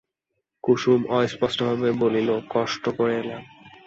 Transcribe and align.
কুসুম 0.63 1.01
অস্পষ্টভাবে 1.09 1.89
বলিল, 1.93 2.29
কষ্ট 2.49 2.83
করে 2.97 3.13
এলাম। 3.17 3.41